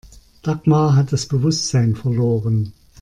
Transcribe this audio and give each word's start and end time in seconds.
Dagmar 0.41 0.95
hat 0.95 1.13
das 1.13 1.27
Bewusstsein 1.27 1.95
verloren. 1.95 2.73